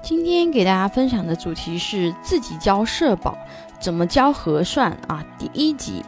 [0.00, 3.36] 今天给大家分享的主题是自己交社保，
[3.80, 5.22] 怎么交核算啊？
[5.38, 6.02] 第一集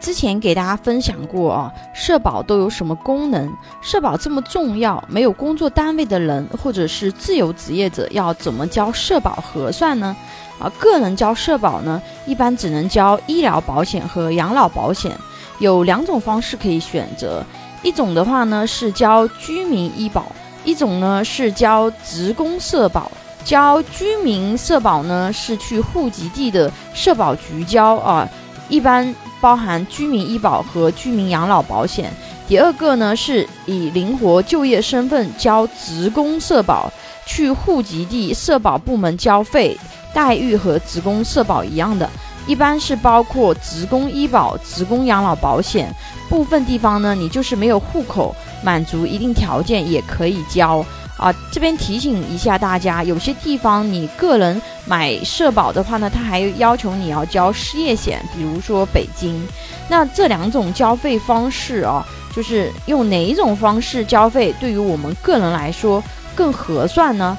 [0.00, 3.52] 之前给大家分享过啊，社保都有什么功能？
[3.82, 10.16] 社保这么重要，没有工作单位的人或者是自由职业者要怎么交社保核算呢？
[10.58, 15.16] 啊，个人交社保呢，一般只能交医疗保险和养老保险，
[15.58, 17.44] 有两种方式可以选择，
[17.82, 20.24] 一种的话呢是交居民医保，
[20.64, 23.12] 一种呢是交职工社保。
[23.44, 28.28] 交居民社保呢，是去户籍地的社保局交啊，
[28.68, 32.10] 一般包含居民医保和居民养老保险。
[32.48, 36.90] 第二个呢，是以灵活就业身份交职工社保，
[37.26, 39.78] 去户籍地社保部门交费，
[40.14, 42.08] 待遇和职工社保一样的，
[42.46, 45.94] 一般是包括职工医保、职工养老保险。
[46.30, 50.84] 部分地方呢，你就是没有户口，满足一定条件也可以交。
[51.16, 59.40] 啊，这边提醒一下大家，有些地方你个人买社保的话呢，他还要求你要交失业险，比如说北京。
[59.88, 62.04] 那这两种交费方式啊，
[62.34, 66.02] 就是用哪一种方式交费，对于我们个人来说
[66.34, 67.38] 更合算呢？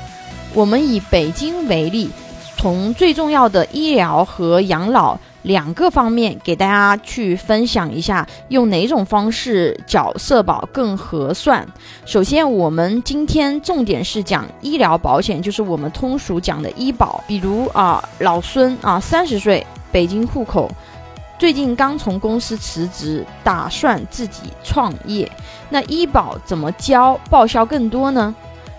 [0.54, 2.10] 我们以北京为例，
[2.56, 5.20] 从最重要的医疗和养老。
[5.46, 11.66] 两个方面给大家去分享一下，用哪种方式缴社保更合算？
[12.04, 17.24] 首先，我们今天重点是讲医疗保险，就是我们通俗讲的医保。
[17.28, 20.68] 比如啊，老孙啊，三十岁，北京户口，
[21.38, 25.32] 最近刚从公司辞职，打算自己创业。
[25.70, 28.34] 那医保怎么交报销更多呢？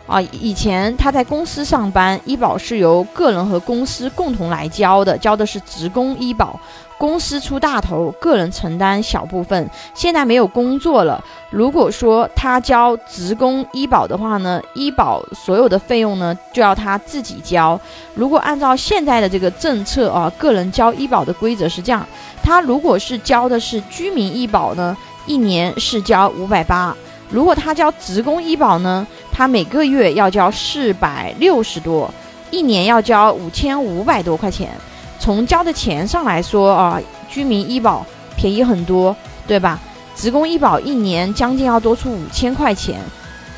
[0.06, 6.58] 啊，以前他在公司上班，医保是由个人和公司共同来交的，交的是职工医保，
[6.96, 9.68] 公司出大头，个人承担小部分。
[9.94, 17.78] 现在没有工作了，如果说他交职工医保的话呢，医保所有的费用呢就要他自己交。
[18.14, 22.06] 如果按照现在的这个政策啊，个人交医保的规则是这样，
[22.44, 24.96] 他如果是交的是居民医保呢，
[25.26, 26.94] 一年是交五百八；
[27.28, 29.04] 如果他交职工医保呢？
[29.36, 32.10] 他每个月要交四百六十多，
[32.50, 34.70] 一年要交五千五百多块钱。
[35.18, 36.98] 从交的钱上来说啊，
[37.28, 39.14] 居民医保便宜很多，
[39.46, 39.78] 对吧？
[40.14, 42.98] 职工医保一年将近要多出五千块钱，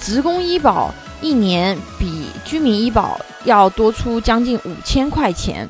[0.01, 5.69] 职工医保一年比居民医保要多出将近五千块钱。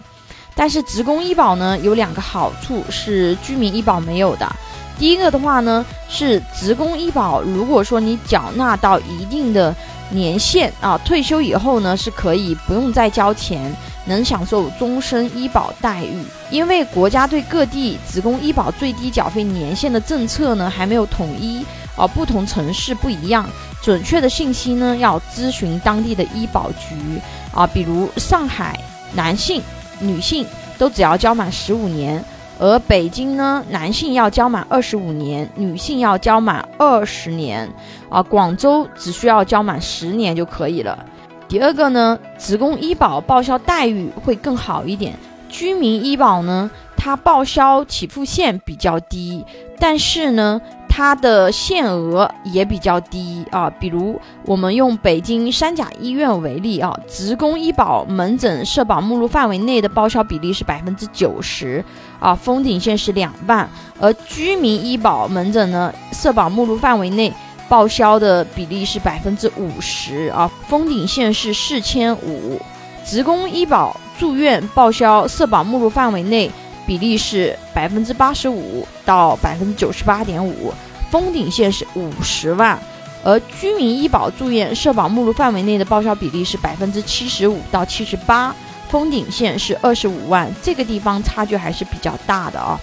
[0.55, 4.51] 但是职工医保呢，有两个好处是居民医保没有的。
[4.99, 9.75] 第一个的话呢，是职工医保，如果说你缴纳到一定的
[10.11, 13.73] 年限啊，退休以后呢，是可以不用再交钱，
[14.07, 16.25] 能享受终身医保待遇。
[16.51, 23.49] 因为国家对各地职工医保最低缴费年限的政策呢还没有统一啊，不同城市不一样，
[23.81, 27.21] 准确的信息呢要咨询当地的医保局
[27.55, 28.77] 啊，比如上海，
[29.15, 29.63] 男性、
[30.01, 30.45] 女性
[30.77, 32.25] 都只要交满十五年。
[32.59, 37.69] 而北京呢，男性要交满二十五年，女性要交满二十年，
[38.09, 41.05] 啊，广州只需要交满十年就可以了。
[41.49, 45.15] 第二个呢，职工医保报销待遇会更好一点，
[45.49, 49.45] 居民医保呢，它报销起付线比较低，
[49.79, 50.61] 但是呢。
[50.99, 61.85] 它的限额也比较低啊，比如我们用北京三甲医院为例啊，职工医保门诊社保目录范围内的报销比例是百分之九十
[62.19, 63.71] 啊，封顶线是两万，
[64.01, 67.33] 而居民医保门诊呢，社保目录范围内
[67.69, 72.61] 报销的比例是百分之五十啊，封顶线是四千五，
[73.07, 76.51] 职工医保住院报销社保目录范围内
[76.85, 80.75] 比例是百分之八十五到百分之九十八点五。
[81.11, 82.79] 封顶线是五十万，
[83.25, 88.55] 而居民医保住院社保目录范围内的报销比例是百分之七十五到七十八，
[88.89, 92.79] 封顶线是二十五万，这个地方差距还是比较大的啊。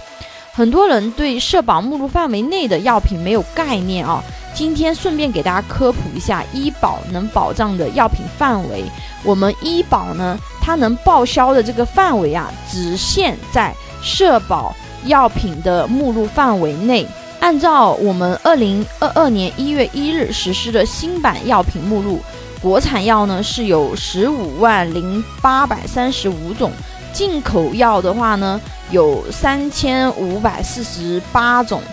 [0.54, 8.86] 很多人对社保目录范围内的药品没有概念啊，今天顺便给大家科普一下医保能保障的药品范围。
[9.24, 14.74] 我们医保呢，它能报销的这个范围啊，只限在社保
[15.04, 17.06] 药品的目录范围内。
[17.46, 22.20] 按照我们二零二二年一月一日实施的新版药品目录，
[22.60, 26.72] 国产药呢是有十五万零八百三十五种，
[27.14, 28.60] 进口药的话呢
[28.90, 31.84] 有三千五百四十八种，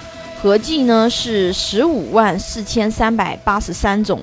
[0.43, 4.23] 合计呢是十五万四千三百八十三种。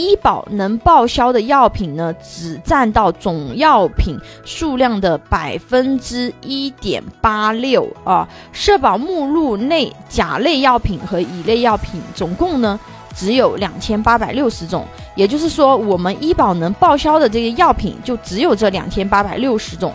[0.00, 8.26] 医保能报销的药品呢，只占到总药品数量的百分之一点八六啊。
[8.52, 12.80] 社保目录内甲类药品和乙类药品总共呢
[13.14, 19.92] 只有两千八百六十种，也就是说，我们医保能报销的这个药品就只有这两千八百六十种。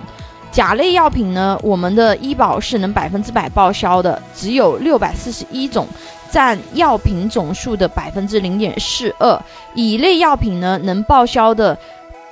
[0.51, 5.86] 甲类药品呢，我们的医保是能百分之百报销的，只有六百四十一种，
[6.36, 9.42] 占药品总数的百分之零点四二。
[9.74, 11.78] 乙类药品呢，能报销的。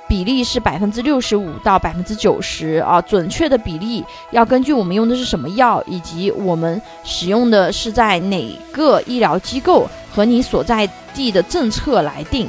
[0.06, 12.46] 比例是百分之六十五到百分之九十啊，准确的比例要根据我们用的是什么药，以及我们使用的是在哪个医疗机构和你所在地的政策来定。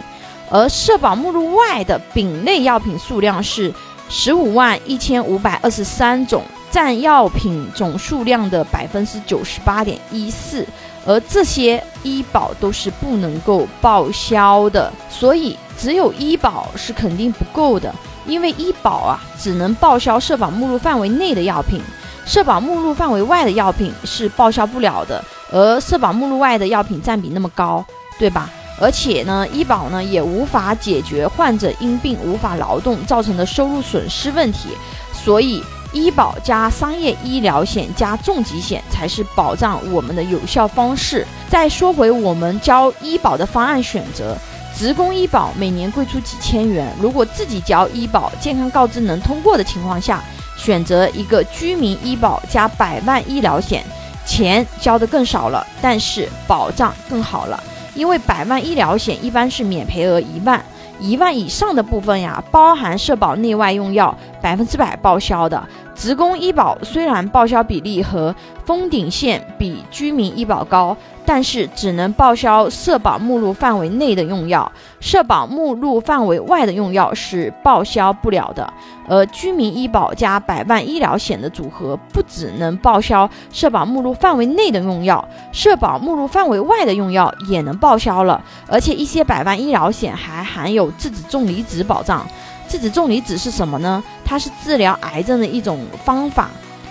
[0.50, 3.74] 而社保目录外的丙类药品数量是
[4.10, 10.68] 十五万一千五百二十三种，占药品总数量的百分之九十八点一四。
[11.06, 17.94] 而这些医保都是不能够报销的，所以只有医保是肯定不够的，
[18.25, 21.80] 因为医保啊只能报销社保目录范围内的药品，
[22.25, 25.24] 社保目录范围外的药品是报销不了的。
[25.52, 27.86] 而社保目录外的药品占比那么高，
[28.18, 28.50] 对吧？
[28.81, 34.69] 而且呢，医保呢也无法解决患者因病无法劳动造成的收入损失问题，
[35.13, 35.63] 所以。
[35.95, 41.25] 医保加商业医疗险加重疾险才是保障我们的有效方式。
[41.50, 44.38] 再说回我们交医保的方案选择，
[44.77, 50.21] 职工医保每年贵出几千元，如果自己交医保，健康告知能通过的情况下，
[50.57, 53.81] 选择一个居民医保加百万医疗险，
[54.25, 57.63] 钱交的更少了，但是保障更好了，
[57.94, 60.62] 因为百万医疗险一般是免赔额一万。
[61.00, 65.62] 一万以上的部分呀，包含社保内外用药，百分之百报销的。
[65.94, 70.95] 职工医保虽然报销比例和封顶线比居民医保高。
[71.25, 78.72] 但是只能报销社保目录范围内的用药，社保目录范围外的用药是报销不了的。
[79.07, 88.44] 而居民医保加百万医疗险的组合，不只能报销社保目录范围内的用药，社保目录范围外的用药也能报销了。
[88.68, 92.25] 而且一些百万医疗险还含有质子重离子保障。
[92.68, 94.04] 质子重离子是什么呢？
[94.24, 96.50] 它是治疗癌症的一种方法，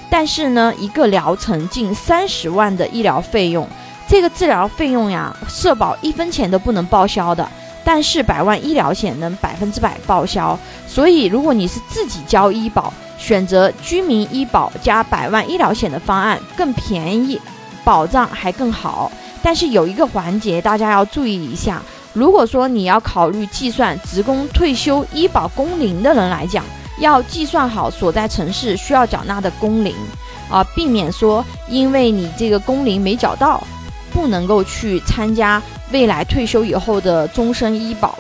[0.09, 3.67] 但是呢，一个疗程近三十万的医疗费用。
[4.06, 7.49] 这个治疗费用呀，社保一分钱都不能报销的，
[7.83, 10.59] 但是百万医疗险能百分之百报销。
[10.87, 17.41] 所以，如果你是自己交医保，选择居民医保加百万医疗险的方案更便宜，
[17.83, 19.11] 保障还更好。
[19.43, 26.62] 但是有一个环节大家要注意一下，如果说你要考虑计算职工退休医保工龄的人来讲，
[26.99, 29.95] 要计算好所在城市需要缴纳的工龄，
[30.51, 33.62] 啊，避免说因为你这个工龄没缴到。
[34.15, 35.61] 不能够去参加
[35.93, 38.17] 未来退休以后的终身医保，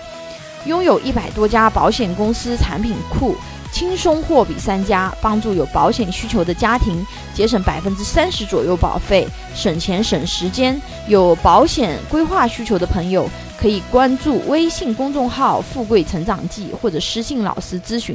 [0.66, 3.36] 拥有一百多家保险公司产品库，
[3.72, 10.78] 轻松货比三家，帮助有保险需求的家庭节省百分之三十左右保费，省钱省时间。
[11.06, 18.12] 有保险规划需求的朋友可以关注微信公众号“富贵成长记”或者私信老师咨询。